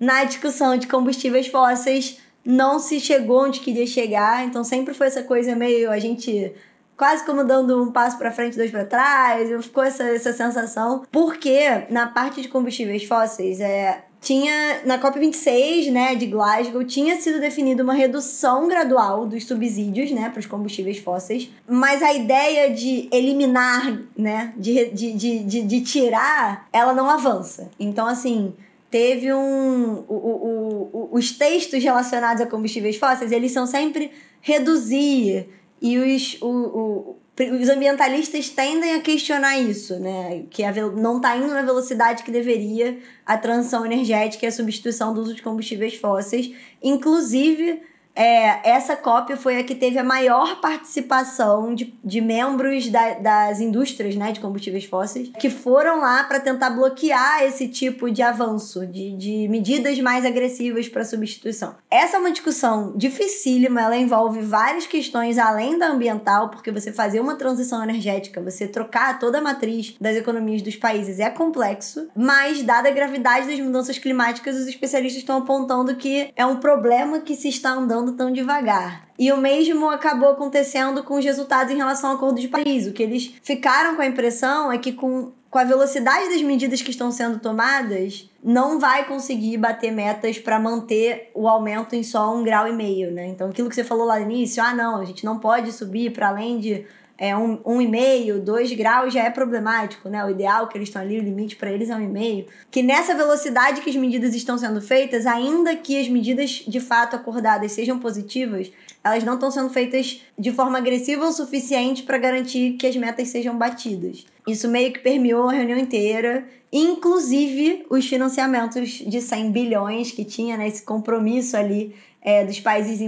na 0.01 0.25
discussão 0.25 0.79
de 0.79 0.87
combustíveis 0.87 1.49
fósseis, 1.49 2.19
não 2.47 2.79
se 2.79 3.01
chegou 3.01 3.45
onde 3.45 3.61
queria 3.61 3.87
chegar, 3.87 4.45
então 4.45 4.63
sempre 4.63 4.95
foi 4.95 5.09
essa 5.09 5.23
coisa 5.23 5.55
meio 5.57 5.91
a 5.91 5.99
gente 5.99 6.55
quase 6.97 7.27
como 7.27 7.45
dando 7.45 7.83
um 7.83 7.93
passo 7.93 8.17
para 8.17 8.33
frente, 8.33 8.57
dois 8.57 8.71
para 8.71 8.85
trás, 8.85 9.51
ficou 9.65 9.85
essa, 9.85 10.05
essa 10.05 10.33
sensação, 10.33 11.03
porque 11.13 11.85
na 11.91 12.07
parte 12.07 12.41
de 12.41 12.49
combustíveis 12.49 13.05
fósseis 13.05 13.61
é 13.61 14.03
tinha 14.19 14.81
na 14.85 14.99
COP26, 14.99 15.93
né, 15.93 16.17
de 16.17 16.27
Glasgow, 16.27 16.83
tinha 16.83 17.15
sido 17.21 17.39
definida 17.39 17.85
uma 17.85 17.95
redução 17.95 18.67
gradual 18.67 19.25
dos 19.25 19.45
subsídios, 19.45 20.11
né, 20.11 20.29
para 20.31 20.41
os 20.41 20.47
combustíveis 20.47 20.99
fósseis, 20.99 21.49
mas 21.69 22.03
a 22.03 22.13
ideia 22.13 22.75
de 22.75 23.09
eliminar, 23.13 24.01
né, 24.17 24.53
de, 24.57 24.87
de, 24.87 25.13
de, 25.13 25.39
de, 25.45 25.63
de 25.63 25.81
tirar, 25.83 26.67
ela 26.73 26.93
não 26.93 27.09
avança. 27.09 27.71
Então, 27.79 28.07
assim, 28.07 28.53
teve 28.97 29.31
um. 29.31 30.05
O, 30.09 30.15
o, 30.15 30.91
o, 30.93 31.09
os 31.13 31.33
textos 31.33 31.85
relacionados 31.85 32.41
a 32.41 32.47
combustíveis 32.47 32.97
fósseis, 32.97 33.31
eles 33.31 33.53
são 33.53 33.67
sempre 33.67 34.11
reduzir. 34.41 35.51
E 35.83 35.99
os, 35.99 36.39
o, 36.41 37.17
os 37.61 37.69
ambientalistas 37.69 38.49
tendem 38.49 38.95
a 38.95 39.01
questionar 39.03 39.59
isso, 39.59 39.99
né? 40.01 40.45
Que 40.49 40.65
a, 40.65 40.73
não 40.73 41.17
está 41.17 41.37
indo 41.37 41.49
na 41.49 41.61
velocidade 41.61 42.23
que 42.23 42.31
deveria 42.31 42.99
a 43.27 43.37
transição 43.37 43.85
energética 43.85 44.47
e 44.47 44.49
a 44.49 44.53
substituição 44.53 45.13
do 45.13 45.21
uso 45.21 45.35
de 45.35 45.43
combustíveis 45.43 45.95
fósseis. 45.97 46.51
Inclusive 46.83 47.83
é, 48.17 48.71
essa 48.71 48.97
cópia 48.97 49.37
foi 49.37 49.59
a 49.59 49.65
que 49.65 49.75
teve 49.75 49.99
a 49.99 50.05
maior 50.05 50.59
participação 50.61 51.75
de, 51.75 51.95
de 52.03 52.21
membros 52.21 52.89
da, 52.89 53.15
das 53.15 53.61
indústrias 53.61 54.17
né, 54.17 54.33
de 54.33 54.41
combustíveis 54.41 54.87
fósseis 54.87 55.31
que 55.39 55.51
foram 55.51 56.01
lá 56.01 56.25
para 56.25 56.41
tentar 56.41 56.71
bloquear 56.71 57.43
esse 57.45 57.69
tipo 57.69 58.11
de 58.11 58.23
avanço, 58.23 58.87
de, 58.87 59.13
de 59.17 59.49
medidas 59.49 59.99
mais 60.01 60.25
agressivas 60.25 60.89
para 60.89 61.05
substituição. 61.05 61.75
Essa 61.91 62.17
é 62.17 62.21
uma 62.21 62.33
discussão 62.33 62.95
dificílima, 62.97 63.83
ela 63.83 63.97
envolve 63.97 64.41
várias 64.41 64.87
questões 64.87 65.37
além 65.37 65.79
da 65.79 65.89
ambiental, 65.89 66.49
porque 66.49 66.73
você 66.73 66.91
fazer 66.91 67.21
uma 67.21 67.37
transição 67.37 67.83
energética, 67.83 68.41
você 68.41 68.67
trocar 68.67 69.19
toda 69.19 69.39
a 69.39 69.43
matriz 69.43 69.95
das 70.01 70.17
economias 70.17 70.63
dos 70.63 70.77
países 70.77 71.21
é 71.21 71.29
complexo, 71.29 72.09
mas 72.17 72.63
dada 72.63 72.89
a 72.89 72.93
gravidade 72.93 73.47
das 73.47 73.61
mudanças 73.61 73.99
climáticas, 73.99 74.57
os 74.57 74.67
especialistas 74.67 75.21
estão 75.21 75.39
apontando 75.39 75.95
que 75.97 76.31
é 76.35 76.47
um 76.47 76.57
problema 76.57 77.21
que 77.21 77.37
se 77.37 77.49
está 77.49 77.73
andando 77.73 78.06
tão 78.13 78.33
devagar. 78.33 79.07
E 79.19 79.33
o 79.33 79.37
mesmo 79.37 79.89
acabou 79.89 80.31
acontecendo 80.31 81.03
com 81.03 81.17
os 81.17 81.25
resultados 81.25 81.73
em 81.73 81.77
relação 81.77 82.11
ao 82.11 82.17
Acordo 82.17 82.41
de 82.41 82.49
Paris. 82.49 82.87
O 82.87 82.93
que 82.93 83.03
eles 83.03 83.35
ficaram 83.43 83.97
com 83.97 84.03
a 84.03 84.07
impressão 84.07 84.71
é 84.71 84.79
que 84.79 84.93
com, 84.93 85.33
com 85.51 85.59
a 85.59 85.65
velocidade 85.65 86.29
das 86.29 86.43
medidas 86.43 86.83
que 86.83 86.91
estão 86.91 87.11
sendo 87.11 87.39
tomadas, 87.39 88.29
não 88.43 88.79
vai 88.79 89.07
conseguir 89.07 89.57
bater 89.57 89.91
metas 89.91 90.39
para 90.39 90.59
manter 90.59 91.31
o 91.35 91.49
aumento 91.49 91.95
em 91.95 92.03
só 92.03 92.35
um 92.35 92.45
grau 92.45 92.69
e 92.69 92.73
meio, 92.73 93.11
né? 93.11 93.27
Então, 93.27 93.49
aquilo 93.49 93.69
que 93.69 93.75
você 93.75 93.85
falou 93.85 94.07
lá 94.07 94.17
no 94.21 94.31
início, 94.31 94.63
ah, 94.63 94.75
não, 94.75 95.01
a 95.01 95.05
gente 95.05 95.25
não 95.25 95.39
pode 95.39 95.73
subir 95.73 96.13
para 96.13 96.29
além 96.29 96.61
de 96.61 96.85
é, 97.19 97.37
um, 97.37 97.59
um 97.65 97.81
e 97.81 97.89
meio, 97.89 98.41
dois 98.41 98.73
graus 98.73 99.13
já 99.13 99.23
é 99.25 99.31
problemático, 99.31 100.09
né? 100.09 100.25
O 100.25 100.31
ideal 100.31 100.69
que 100.69 100.77
eles 100.77 100.89
estão 100.89 101.01
ali, 101.01 101.19
o 101.19 101.23
limite 101.23 101.57
para 101.57 101.71
eles 101.71 101.89
é 101.89 101.97
um 101.97 102.03
e 102.03 102.07
meio. 102.07 102.47
Que 102.71 102.83
nessa 102.83 103.15
velocidade 103.15 103.81
que 103.81 103.89
as 103.89 103.97
medidas 103.97 104.35
estão 104.35 104.59
sendo 104.59 104.81
feitas, 104.81 105.27
ainda 105.27 105.75
que 105.75 105.99
as 105.99 106.09
medidas 106.09 106.65
de 106.67 106.81
fato 106.81 107.17
acordadas 107.17 107.73
sejam 107.73 107.99
positivas, 107.99 108.71
elas 109.03 109.25
não 109.25 109.35
estão 109.35 109.51
sendo 109.51 109.71
feitas 109.71 110.23
de 110.39 110.53
forma 110.53 110.79
agressiva 110.79 111.27
o 111.27 111.33
suficiente 111.33 112.03
para 112.03 112.19
garantir 112.19 112.73
que 112.73 112.87
as 112.87 112.97
metas 112.97 113.29
sejam 113.29 113.57
batidas. 113.57 114.27
Isso 114.47 114.69
meio 114.69 114.93
que 114.93 115.01
permeou 115.01 115.49
a 115.49 115.53
reunião 115.53 115.79
inteira, 115.79 116.47
inclusive 116.73 117.85
os 117.91 118.07
financiamentos 118.07 118.91
de 118.91 119.21
100 119.21 119.51
bilhões 119.51 120.11
que 120.13 120.25
tinha, 120.25 120.57
né, 120.57 120.69
esse 120.69 120.83
compromisso 120.83 121.57
ali 121.57 121.95
é, 122.27 122.45
dos 122.45 122.59
países 122.59 122.99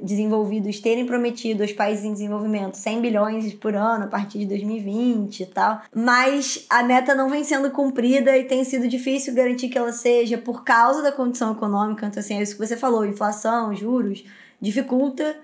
desenvolvidos 0.00 0.78
terem 0.78 1.04
prometido 1.04 1.64
aos 1.64 1.72
países 1.72 2.04
em 2.04 2.12
desenvolvimento 2.12 2.76
100 2.76 3.00
bilhões 3.00 3.52
por 3.54 3.74
ano 3.74 4.04
a 4.04 4.06
partir 4.06 4.38
de 4.38 4.46
2020 4.46 5.40
e 5.40 5.46
tal. 5.46 5.82
Mas 5.92 6.66
a 6.70 6.80
meta 6.84 7.12
não 7.12 7.28
vem 7.28 7.42
sendo 7.42 7.72
cumprida 7.72 8.38
e 8.38 8.44
tem 8.44 8.62
sido 8.62 8.86
difícil 8.86 9.34
garantir 9.34 9.68
que 9.68 9.76
ela 9.76 9.92
seja 9.92 10.38
por 10.38 10.62
causa 10.62 11.02
da 11.02 11.10
condição 11.10 11.50
econômica. 11.50 12.06
Então, 12.06 12.20
assim, 12.20 12.38
é 12.38 12.42
isso 12.42 12.56
que 12.56 12.64
você 12.64 12.76
falou: 12.76 13.04
inflação, 13.04 13.74
juros, 13.74 14.24
dificulta. 14.60 15.36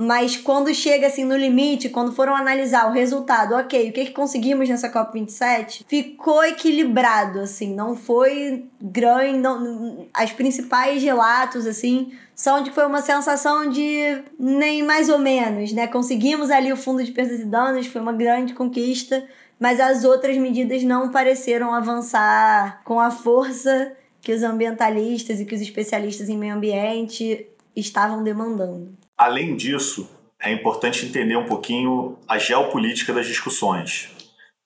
Mas 0.00 0.36
quando 0.36 0.72
chega 0.72 1.08
assim 1.08 1.24
no 1.24 1.36
limite, 1.36 1.88
quando 1.88 2.12
foram 2.12 2.36
analisar 2.36 2.88
o 2.88 2.92
resultado, 2.92 3.56
ok, 3.56 3.90
o 3.90 3.92
que, 3.92 4.04
que 4.04 4.12
conseguimos 4.12 4.68
nessa 4.68 4.88
COP27, 4.88 5.84
ficou 5.88 6.44
equilibrado, 6.44 7.40
assim, 7.40 7.74
não 7.74 7.96
foi 7.96 8.66
grande. 8.80 9.38
Não, 9.38 10.06
as 10.14 10.30
principais 10.30 11.02
relatos, 11.02 11.66
assim, 11.66 12.12
são 12.32 12.62
de 12.62 12.70
que 12.70 12.76
foi 12.76 12.86
uma 12.86 13.02
sensação 13.02 13.68
de 13.68 14.22
nem 14.38 14.84
mais 14.84 15.08
ou 15.08 15.18
menos, 15.18 15.72
né? 15.72 15.88
Conseguimos 15.88 16.48
ali 16.52 16.72
o 16.72 16.76
fundo 16.76 17.02
de 17.02 17.10
perdas 17.10 17.40
e 17.40 17.44
danos, 17.44 17.88
foi 17.88 18.00
uma 18.00 18.12
grande 18.12 18.54
conquista, 18.54 19.26
mas 19.58 19.80
as 19.80 20.04
outras 20.04 20.36
medidas 20.36 20.84
não 20.84 21.10
pareceram 21.10 21.74
avançar 21.74 22.82
com 22.84 23.00
a 23.00 23.10
força 23.10 23.96
que 24.20 24.32
os 24.32 24.44
ambientalistas 24.44 25.40
e 25.40 25.44
que 25.44 25.56
os 25.56 25.60
especialistas 25.60 26.28
em 26.28 26.38
meio 26.38 26.54
ambiente 26.54 27.48
estavam 27.74 28.22
demandando. 28.22 29.07
Além 29.18 29.56
disso, 29.56 30.08
é 30.40 30.52
importante 30.52 31.04
entender 31.04 31.36
um 31.36 31.44
pouquinho 31.44 32.16
a 32.28 32.38
geopolítica 32.38 33.12
das 33.12 33.26
discussões. 33.26 34.10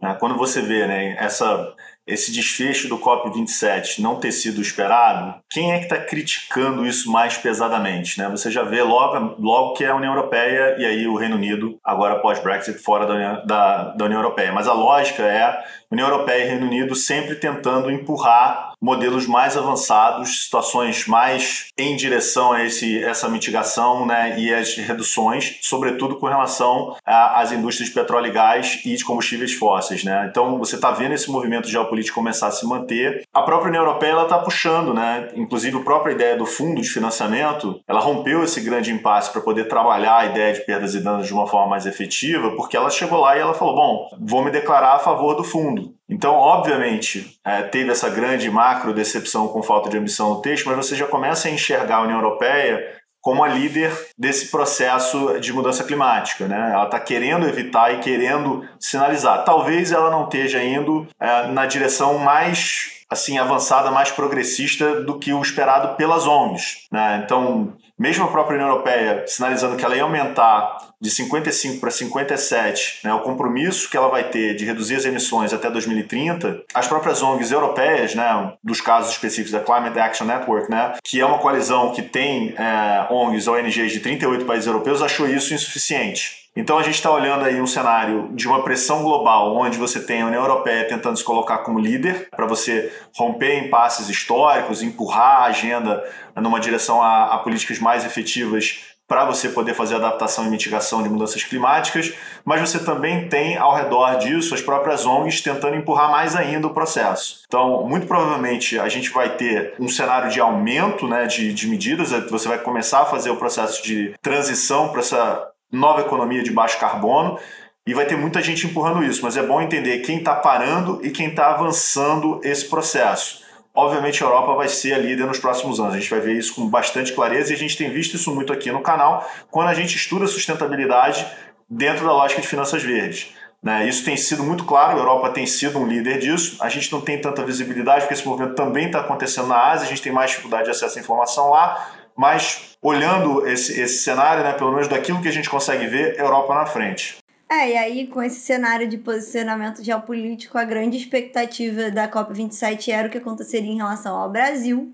Né? 0.00 0.14
Quando 0.20 0.36
você 0.36 0.60
vê 0.60 0.86
né, 0.86 1.16
essa 1.18 1.74
esse 2.06 2.32
desfecho 2.32 2.88
do 2.88 2.98
COP27 2.98 4.00
não 4.00 4.16
ter 4.16 4.32
sido 4.32 4.60
esperado, 4.60 5.34
quem 5.50 5.72
é 5.72 5.78
que 5.78 5.84
está 5.84 5.98
criticando 5.98 6.86
isso 6.86 7.10
mais 7.10 7.36
pesadamente? 7.36 8.18
Né? 8.18 8.28
Você 8.30 8.50
já 8.50 8.62
vê 8.62 8.82
logo, 8.82 9.36
logo 9.38 9.74
que 9.74 9.84
é 9.84 9.88
a 9.88 9.96
União 9.96 10.14
Europeia 10.14 10.76
e 10.78 10.84
aí 10.84 11.06
o 11.06 11.16
Reino 11.16 11.36
Unido, 11.36 11.78
agora 11.84 12.20
pós-Brexit, 12.20 12.78
fora 12.78 13.06
da 13.06 13.14
União, 13.14 13.46
da, 13.46 13.84
da 13.94 14.04
União 14.04 14.20
Europeia. 14.20 14.52
Mas 14.52 14.66
a 14.66 14.72
lógica 14.72 15.22
é 15.22 15.62
União 15.90 16.08
Europeia 16.08 16.44
e 16.44 16.48
Reino 16.48 16.66
Unido 16.66 16.94
sempre 16.94 17.34
tentando 17.34 17.90
empurrar 17.90 18.72
modelos 18.82 19.28
mais 19.28 19.56
avançados, 19.56 20.44
situações 20.44 21.06
mais 21.06 21.66
em 21.78 21.94
direção 21.94 22.52
a 22.52 22.64
esse, 22.64 23.02
essa 23.04 23.28
mitigação 23.28 24.04
né, 24.04 24.40
e 24.40 24.52
as 24.52 24.74
reduções, 24.76 25.58
sobretudo 25.60 26.16
com 26.16 26.26
relação 26.26 26.96
às 27.06 27.52
indústrias 27.52 27.90
de 27.90 27.94
petróleo 27.94 28.26
e 28.26 28.32
gás 28.32 28.80
e 28.84 28.96
de 28.96 29.04
combustíveis 29.04 29.52
fósseis. 29.52 30.02
Né? 30.02 30.26
Então 30.28 30.58
você 30.58 30.74
está 30.74 30.90
vendo 30.90 31.12
esse 31.12 31.30
movimento 31.30 31.68
geopolítico 31.68 31.92
começar 32.10 32.46
a 32.46 32.50
se 32.50 32.66
manter. 32.66 33.22
A 33.32 33.42
própria 33.42 33.68
União 33.68 33.84
Europeia 33.84 34.22
está 34.22 34.38
puxando, 34.38 34.94
né? 34.94 35.28
inclusive 35.36 35.76
a 35.76 35.82
própria 35.82 36.12
ideia 36.12 36.36
do 36.36 36.46
fundo 36.46 36.80
de 36.80 36.88
financiamento, 36.88 37.80
ela 37.86 38.00
rompeu 38.00 38.42
esse 38.42 38.60
grande 38.62 38.90
impasse 38.90 39.30
para 39.30 39.42
poder 39.42 39.68
trabalhar 39.68 40.16
a 40.16 40.26
ideia 40.26 40.54
de 40.54 40.64
perdas 40.64 40.94
e 40.94 41.00
danos 41.00 41.26
de 41.26 41.34
uma 41.34 41.46
forma 41.46 41.68
mais 41.68 41.84
efetiva, 41.84 42.50
porque 42.56 42.76
ela 42.76 42.88
chegou 42.88 43.20
lá 43.20 43.36
e 43.36 43.40
ela 43.40 43.54
falou: 43.54 43.74
bom, 43.74 44.08
vou 44.20 44.42
me 44.42 44.50
declarar 44.50 44.94
a 44.94 44.98
favor 44.98 45.34
do 45.34 45.44
fundo. 45.44 45.94
Então, 46.08 46.34
obviamente, 46.34 47.38
é, 47.44 47.62
teve 47.62 47.90
essa 47.90 48.10
grande 48.10 48.50
macro 48.50 48.92
decepção 48.92 49.48
com 49.48 49.62
falta 49.62 49.88
de 49.88 49.96
ambição 49.96 50.30
no 50.30 50.42
texto, 50.42 50.66
mas 50.66 50.76
você 50.76 50.94
já 50.94 51.06
começa 51.06 51.48
a 51.48 51.50
enxergar 51.50 51.96
a 51.96 52.02
União 52.02 52.18
Europeia 52.18 53.01
como 53.22 53.44
a 53.44 53.48
líder 53.48 53.92
desse 54.18 54.50
processo 54.50 55.38
de 55.38 55.52
mudança 55.52 55.84
climática. 55.84 56.48
Né? 56.48 56.72
Ela 56.72 56.84
está 56.84 56.98
querendo 56.98 57.46
evitar 57.46 57.94
e 57.94 58.00
querendo 58.00 58.68
sinalizar. 58.80 59.44
Talvez 59.44 59.92
ela 59.92 60.10
não 60.10 60.24
esteja 60.24 60.62
indo 60.62 61.06
é, 61.20 61.46
na 61.46 61.64
direção 61.64 62.18
mais 62.18 63.01
assim 63.12 63.38
avançada, 63.38 63.90
mais 63.90 64.10
progressista 64.10 65.02
do 65.02 65.18
que 65.18 65.32
o 65.32 65.40
esperado 65.40 65.96
pelas 65.96 66.26
ONGs. 66.26 66.86
Né? 66.90 67.22
Então, 67.24 67.74
mesmo 67.98 68.24
a 68.24 68.28
própria 68.28 68.56
União 68.56 68.68
Europeia 68.68 69.24
sinalizando 69.26 69.76
que 69.76 69.84
ela 69.84 69.94
ia 69.94 70.02
aumentar 70.02 70.78
de 71.00 71.10
55 71.10 71.80
para 71.80 71.90
57 71.90 73.00
né, 73.04 73.12
o 73.12 73.20
compromisso 73.20 73.90
que 73.90 73.96
ela 73.96 74.08
vai 74.08 74.24
ter 74.24 74.54
de 74.54 74.64
reduzir 74.64 74.96
as 74.96 75.04
emissões 75.04 75.52
até 75.52 75.68
2030, 75.70 76.62
as 76.74 76.86
próprias 76.86 77.22
ONGs 77.22 77.50
europeias, 77.50 78.14
né, 78.14 78.54
dos 78.62 78.80
casos 78.80 79.12
específicos 79.12 79.52
da 79.52 79.60
Climate 79.60 79.98
Action 79.98 80.26
Network, 80.26 80.70
né, 80.70 80.94
que 81.04 81.20
é 81.20 81.26
uma 81.26 81.38
coalizão 81.38 81.92
que 81.92 82.02
tem 82.02 82.54
é, 82.56 83.06
ONGs, 83.10 83.48
ONGs 83.48 83.92
de 83.92 84.00
38 84.00 84.44
países 84.44 84.66
europeus, 84.66 85.02
achou 85.02 85.28
isso 85.28 85.52
insuficiente. 85.52 86.41
Então 86.54 86.78
a 86.78 86.82
gente 86.82 86.96
está 86.96 87.10
olhando 87.10 87.44
aí 87.44 87.60
um 87.60 87.66
cenário 87.66 88.28
de 88.34 88.46
uma 88.46 88.62
pressão 88.62 89.02
global, 89.02 89.56
onde 89.56 89.78
você 89.78 90.00
tem 90.00 90.20
a 90.20 90.26
União 90.26 90.42
Europeia 90.42 90.86
tentando 90.86 91.16
se 91.16 91.24
colocar 91.24 91.58
como 91.58 91.78
líder, 91.78 92.28
para 92.30 92.46
você 92.46 92.92
romper 93.16 93.64
impasses 93.64 94.08
históricos, 94.10 94.82
empurrar 94.82 95.42
a 95.42 95.44
agenda 95.46 96.04
numa 96.36 96.60
direção 96.60 97.02
a, 97.02 97.34
a 97.34 97.38
políticas 97.38 97.78
mais 97.78 98.04
efetivas 98.04 98.92
para 99.12 99.24
você 99.26 99.50
poder 99.50 99.74
fazer 99.74 99.96
adaptação 99.96 100.46
e 100.46 100.48
mitigação 100.48 101.02
de 101.02 101.08
mudanças 101.08 101.44
climáticas, 101.44 102.14
mas 102.46 102.60
você 102.60 102.78
também 102.78 103.28
tem 103.28 103.58
ao 103.58 103.74
redor 103.74 104.16
disso 104.16 104.54
as 104.54 104.62
próprias 104.62 105.04
ONGs 105.04 105.42
tentando 105.42 105.76
empurrar 105.76 106.10
mais 106.10 106.34
ainda 106.34 106.66
o 106.66 106.72
processo. 106.72 107.42
Então, 107.46 107.86
muito 107.86 108.06
provavelmente 108.06 108.78
a 108.78 108.88
gente 108.88 109.10
vai 109.10 109.36
ter 109.36 109.74
um 109.78 109.86
cenário 109.86 110.30
de 110.30 110.40
aumento 110.40 111.06
né, 111.06 111.26
de, 111.26 111.52
de 111.52 111.66
medidas, 111.66 112.10
você 112.30 112.48
vai 112.48 112.58
começar 112.58 113.02
a 113.02 113.04
fazer 113.04 113.28
o 113.28 113.36
processo 113.36 113.82
de 113.82 114.14
transição 114.22 114.88
para 114.88 115.00
essa 115.00 115.51
nova 115.72 116.02
economia 116.02 116.42
de 116.42 116.52
baixo 116.52 116.78
carbono, 116.78 117.38
e 117.86 117.94
vai 117.94 118.06
ter 118.06 118.16
muita 118.16 118.40
gente 118.40 118.66
empurrando 118.66 119.02
isso, 119.02 119.22
mas 119.22 119.36
é 119.36 119.42
bom 119.42 119.60
entender 119.60 119.98
quem 120.00 120.18
está 120.18 120.36
parando 120.36 121.00
e 121.02 121.10
quem 121.10 121.28
está 121.28 121.50
avançando 121.50 122.40
esse 122.44 122.68
processo. 122.68 123.42
Obviamente 123.74 124.22
a 124.22 124.26
Europa 124.26 124.54
vai 124.54 124.68
ser 124.68 124.92
a 124.92 124.98
líder 124.98 125.26
nos 125.26 125.38
próximos 125.38 125.80
anos, 125.80 125.94
a 125.94 125.98
gente 125.98 126.10
vai 126.10 126.20
ver 126.20 126.36
isso 126.36 126.54
com 126.54 126.68
bastante 126.68 127.12
clareza 127.12 127.52
e 127.52 127.56
a 127.56 127.58
gente 127.58 127.76
tem 127.76 127.90
visto 127.90 128.14
isso 128.14 128.32
muito 128.32 128.52
aqui 128.52 128.70
no 128.70 128.82
canal 128.82 129.28
quando 129.50 129.68
a 129.68 129.74
gente 129.74 129.96
estuda 129.96 130.26
sustentabilidade 130.26 131.26
dentro 131.68 132.04
da 132.04 132.12
lógica 132.12 132.40
de 132.40 132.46
finanças 132.46 132.82
verdes. 132.82 133.34
Né? 133.62 133.88
Isso 133.88 134.04
tem 134.04 134.16
sido 134.16 134.42
muito 134.42 134.64
claro, 134.64 134.96
a 134.96 135.00
Europa 135.00 135.30
tem 135.30 135.46
sido 135.46 135.78
um 135.78 135.86
líder 135.86 136.18
disso. 136.18 136.56
A 136.60 136.68
gente 136.68 136.90
não 136.92 137.00
tem 137.00 137.20
tanta 137.20 137.44
visibilidade, 137.44 138.00
porque 138.00 138.14
esse 138.14 138.26
movimento 138.26 138.56
também 138.56 138.86
está 138.86 139.00
acontecendo 139.00 139.46
na 139.46 139.70
Ásia, 139.70 139.86
a 139.86 139.88
gente 139.88 140.02
tem 140.02 140.12
mais 140.12 140.30
dificuldade 140.30 140.64
de 140.64 140.70
acesso 140.70 140.98
à 140.98 141.00
informação 141.00 141.50
lá, 141.50 141.88
mas 142.16 142.76
olhando 142.80 143.46
esse, 143.46 143.80
esse 143.80 144.02
cenário, 144.02 144.42
né, 144.42 144.52
pelo 144.52 144.72
menos 144.72 144.88
daquilo 144.88 145.20
que 145.20 145.28
a 145.28 145.32
gente 145.32 145.48
consegue 145.48 145.86
ver, 145.86 146.18
Europa 146.18 146.54
na 146.54 146.66
frente. 146.66 147.18
É, 147.50 147.70
e 147.70 147.76
aí 147.76 148.06
com 148.06 148.22
esse 148.22 148.40
cenário 148.40 148.88
de 148.88 148.96
posicionamento 148.96 149.84
geopolítico, 149.84 150.56
a 150.56 150.64
grande 150.64 150.96
expectativa 150.96 151.90
da 151.90 152.08
COP27 152.08 152.88
era 152.88 153.08
o 153.08 153.10
que 153.10 153.18
aconteceria 153.18 153.70
em 153.70 153.76
relação 153.76 154.16
ao 154.16 154.30
Brasil. 154.30 154.90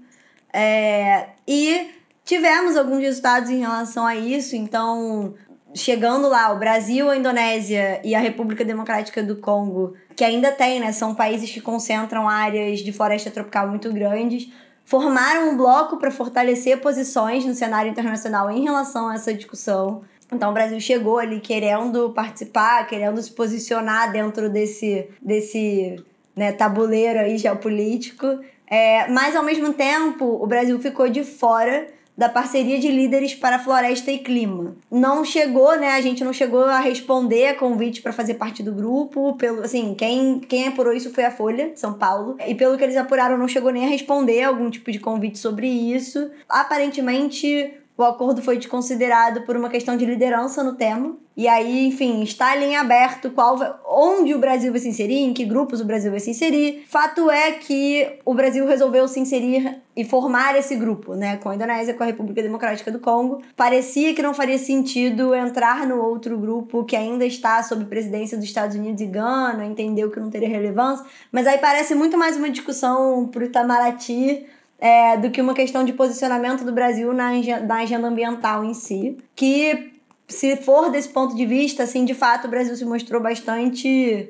É, 0.52 1.28
e 1.46 1.90
tivemos 2.24 2.76
alguns 2.76 3.00
resultados 3.00 3.48
em 3.50 3.60
relação 3.60 4.04
a 4.04 4.16
isso, 4.16 4.56
então 4.56 5.34
chegando 5.74 6.28
lá, 6.28 6.52
o 6.52 6.58
Brasil, 6.58 7.08
a 7.10 7.16
Indonésia 7.16 8.00
e 8.02 8.14
a 8.14 8.20
República 8.20 8.64
Democrática 8.64 9.22
do 9.22 9.36
Congo, 9.36 9.94
que 10.16 10.24
ainda 10.24 10.50
tem, 10.50 10.80
né? 10.80 10.92
São 10.92 11.14
países 11.14 11.50
que 11.50 11.60
concentram 11.60 12.28
áreas 12.28 12.80
de 12.80 12.92
floresta 12.92 13.30
tropical 13.30 13.68
muito 13.68 13.92
grandes 13.92 14.48
formaram 14.88 15.50
um 15.50 15.56
bloco 15.58 15.98
para 15.98 16.10
fortalecer 16.10 16.80
posições 16.80 17.44
no 17.44 17.52
cenário 17.52 17.90
internacional 17.90 18.50
em 18.50 18.62
relação 18.62 19.10
a 19.10 19.16
essa 19.16 19.34
discussão. 19.34 20.00
Então 20.32 20.48
o 20.48 20.54
Brasil 20.54 20.80
chegou 20.80 21.18
ali 21.18 21.40
querendo 21.40 22.08
participar, 22.14 22.86
querendo 22.86 23.20
se 23.20 23.30
posicionar 23.30 24.10
dentro 24.10 24.48
desse, 24.48 25.06
desse 25.20 26.02
né, 26.34 26.52
tabuleiro 26.52 27.18
aí 27.18 27.36
geopolítico. 27.36 28.40
É, 28.66 29.06
mas 29.08 29.36
ao 29.36 29.42
mesmo 29.42 29.74
tempo 29.74 30.24
o 30.24 30.46
Brasil 30.46 30.78
ficou 30.80 31.06
de 31.06 31.22
fora 31.22 31.86
da 32.18 32.28
parceria 32.28 32.80
de 32.80 32.88
líderes 32.88 33.32
para 33.32 33.60
floresta 33.60 34.10
e 34.10 34.18
clima. 34.18 34.74
Não 34.90 35.24
chegou, 35.24 35.78
né? 35.78 35.92
A 35.92 36.00
gente 36.00 36.24
não 36.24 36.32
chegou 36.32 36.64
a 36.64 36.80
responder 36.80 37.46
a 37.46 37.54
convite 37.54 38.02
para 38.02 38.12
fazer 38.12 38.34
parte 38.34 38.60
do 38.60 38.72
grupo. 38.72 39.36
Pelo, 39.36 39.62
assim, 39.62 39.94
quem, 39.94 40.40
quem 40.40 40.66
apurou 40.66 40.92
isso 40.92 41.14
foi 41.14 41.24
a 41.24 41.30
Folha 41.30 41.70
São 41.76 41.94
Paulo. 41.94 42.36
E 42.44 42.56
pelo 42.56 42.76
que 42.76 42.82
eles 42.82 42.96
apuraram, 42.96 43.38
não 43.38 43.46
chegou 43.46 43.70
nem 43.70 43.84
a 43.84 43.88
responder 43.88 44.42
algum 44.42 44.68
tipo 44.68 44.90
de 44.90 44.98
convite 44.98 45.38
sobre 45.38 45.68
isso. 45.68 46.28
Aparentemente, 46.48 47.72
o 47.98 48.04
acordo 48.04 48.40
foi 48.40 48.56
desconsiderado 48.56 49.42
por 49.42 49.56
uma 49.56 49.68
questão 49.68 49.96
de 49.96 50.06
liderança 50.06 50.62
no 50.62 50.76
tema. 50.76 51.16
E 51.36 51.48
aí, 51.48 51.86
enfim, 51.86 52.22
está 52.22 52.56
em 52.56 52.76
aberto 52.76 53.30
qual 53.30 53.58
onde 53.88 54.34
o 54.34 54.38
Brasil 54.38 54.70
vai 54.70 54.80
se 54.80 54.88
inserir, 54.88 55.18
em 55.18 55.34
que 55.34 55.44
grupos 55.44 55.80
o 55.80 55.84
Brasil 55.84 56.10
vai 56.10 56.20
se 56.20 56.30
inserir. 56.30 56.84
Fato 56.88 57.28
é 57.28 57.52
que 57.52 58.08
o 58.24 58.34
Brasil 58.34 58.66
resolveu 58.66 59.06
se 59.08 59.18
inserir 59.18 59.80
e 59.96 60.04
formar 60.04 60.56
esse 60.56 60.76
grupo, 60.76 61.14
né, 61.14 61.38
com 61.38 61.48
a 61.48 61.56
Indonésia, 61.56 61.92
com 61.92 62.04
a 62.04 62.06
República 62.06 62.40
Democrática 62.40 62.90
do 62.92 63.00
Congo. 63.00 63.42
Parecia 63.56 64.14
que 64.14 64.22
não 64.22 64.32
faria 64.32 64.58
sentido 64.58 65.34
entrar 65.34 65.84
no 65.84 66.00
outro 66.00 66.38
grupo 66.38 66.84
que 66.84 66.94
ainda 66.94 67.26
está 67.26 67.60
sob 67.64 67.84
presidência 67.86 68.38
dos 68.38 68.46
Estados 68.46 68.76
Unidos 68.76 69.00
e 69.00 69.06
Gana, 69.06 69.64
entendeu 69.64 70.08
que 70.08 70.20
não 70.20 70.30
teria 70.30 70.48
relevância, 70.48 71.04
mas 71.32 71.48
aí 71.48 71.58
parece 71.58 71.96
muito 71.96 72.16
mais 72.16 72.36
uma 72.36 72.48
discussão 72.48 73.26
para 73.26 73.42
o 73.42 73.46
Itamaraty 73.46 74.46
é, 74.78 75.16
do 75.16 75.30
que 75.30 75.40
uma 75.40 75.54
questão 75.54 75.84
de 75.84 75.92
posicionamento 75.92 76.64
do 76.64 76.72
Brasil 76.72 77.12
na, 77.12 77.30
na 77.66 77.76
agenda 77.80 78.06
ambiental 78.06 78.64
em 78.64 78.74
si. 78.74 79.16
Que, 79.34 79.92
se 80.26 80.56
for 80.56 80.90
desse 80.90 81.08
ponto 81.08 81.34
de 81.34 81.44
vista, 81.44 81.82
assim, 81.82 82.04
de 82.04 82.14
fato, 82.14 82.46
o 82.46 82.50
Brasil 82.50 82.76
se 82.76 82.84
mostrou 82.84 83.20
bastante 83.20 84.28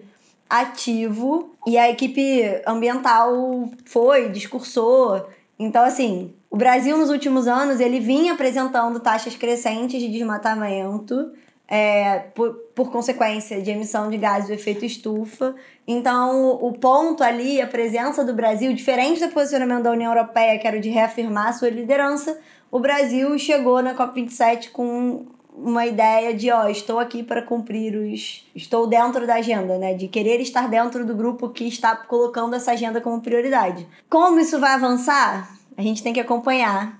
ativo 0.48 1.50
e 1.66 1.76
a 1.76 1.90
equipe 1.90 2.42
ambiental 2.66 3.68
foi, 3.84 4.30
discursou. 4.30 5.28
Então, 5.58 5.84
assim, 5.84 6.32
o 6.50 6.56
Brasil 6.56 6.96
nos 6.96 7.10
últimos 7.10 7.46
anos 7.46 7.80
ele 7.80 8.00
vinha 8.00 8.32
apresentando 8.32 9.00
taxas 9.00 9.36
crescentes 9.36 10.00
de 10.00 10.08
desmatamento 10.08 11.32
é, 11.68 12.20
por, 12.34 12.54
por 12.74 12.90
consequência 12.90 13.60
de 13.60 13.70
emissão 13.70 14.08
de 14.08 14.16
gases 14.16 14.48
do 14.48 14.54
efeito 14.54 14.84
estufa. 14.84 15.54
Então, 15.86 16.58
o 16.62 16.72
ponto 16.72 17.22
ali, 17.22 17.60
a 17.60 17.66
presença 17.66 18.24
do 18.24 18.32
Brasil, 18.32 18.72
diferente 18.72 19.20
do 19.20 19.30
posicionamento 19.30 19.82
da 19.82 19.92
União 19.92 20.12
Europeia, 20.12 20.58
que 20.58 20.66
era 20.66 20.78
o 20.78 20.80
de 20.80 20.88
reafirmar 20.88 21.56
sua 21.56 21.68
liderança, 21.68 22.38
o 22.70 22.80
Brasil 22.80 23.38
chegou 23.38 23.82
na 23.82 23.94
COP27 23.94 24.70
com 24.70 25.26
uma 25.54 25.84
ideia 25.84 26.32
de, 26.32 26.50
ó, 26.50 26.68
estou 26.68 26.98
aqui 26.98 27.22
para 27.22 27.42
cumprir 27.42 27.96
os. 27.96 28.46
Estou 28.54 28.86
dentro 28.86 29.26
da 29.26 29.34
agenda, 29.34 29.76
né? 29.76 29.92
De 29.92 30.06
querer 30.06 30.40
estar 30.40 30.68
dentro 30.68 31.04
do 31.04 31.14
grupo 31.14 31.48
que 31.48 31.66
está 31.66 31.96
colocando 31.96 32.54
essa 32.54 32.72
agenda 32.72 33.00
como 33.00 33.20
prioridade. 33.20 33.86
Como 34.08 34.38
isso 34.38 34.60
vai 34.60 34.72
avançar? 34.72 35.50
A 35.76 35.82
gente 35.82 36.02
tem 36.02 36.12
que 36.12 36.20
acompanhar. 36.20 36.98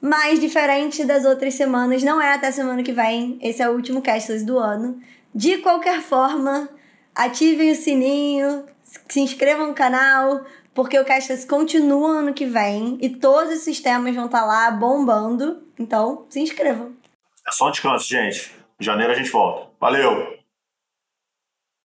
Mas, 0.00 0.40
diferente 0.40 1.04
das 1.04 1.24
outras 1.24 1.54
semanas, 1.54 2.02
não 2.02 2.20
é 2.20 2.32
até 2.32 2.50
semana 2.50 2.82
que 2.82 2.92
vem. 2.92 3.38
Esse 3.42 3.62
é 3.62 3.68
o 3.68 3.74
último 3.74 4.00
Castless 4.00 4.44
do 4.44 4.58
ano. 4.58 4.98
De 5.34 5.58
qualquer 5.58 6.00
forma, 6.00 6.68
ativem 7.14 7.70
o 7.70 7.74
sininho, 7.74 8.64
se 9.08 9.20
inscrevam 9.20 9.68
no 9.68 9.74
canal, 9.74 10.42
porque 10.74 10.98
o 10.98 11.04
Castless 11.04 11.46
continua 11.46 12.20
ano 12.20 12.32
que 12.32 12.46
vem 12.46 12.96
e 13.00 13.10
todos 13.10 13.52
esses 13.52 13.80
temas 13.80 14.14
vão 14.14 14.26
estar 14.26 14.40
tá 14.40 14.46
lá 14.46 14.70
bombando. 14.70 15.62
Então, 15.78 16.24
se 16.30 16.40
inscrevam. 16.40 16.96
É 17.46 17.52
só 17.52 17.68
um 17.68 17.70
descanso, 17.70 18.08
gente. 18.08 18.52
Em 18.80 18.84
janeiro 18.84 19.12
a 19.12 19.16
gente 19.16 19.30
volta. 19.30 19.68
Valeu! 19.78 20.39